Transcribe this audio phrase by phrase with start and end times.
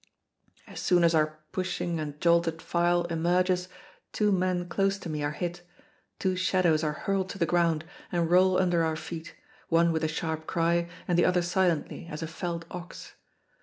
[0.65, 3.67] As soon as our pushing and jolted file emerges,
[4.11, 5.61] two men close to me are hit,
[6.17, 9.35] two shadows are hurled to the ground and roll under our feet,
[9.69, 13.13] one with a sharp cry, and the other silently, as a felled ox.